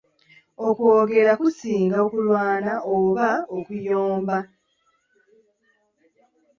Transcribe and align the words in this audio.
Okwogera 0.67 1.31
kusinga 1.41 1.97
okulwana 2.05 2.73
oba 2.95 3.29
okuyomba. 3.57 4.37